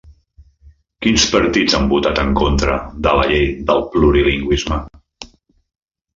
[1.05, 4.81] Quins partits han votat en contra de la llei del plurilingüisme?